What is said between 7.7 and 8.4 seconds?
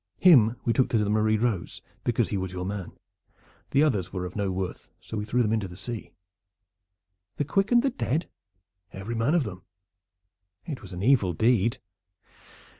and the dead?"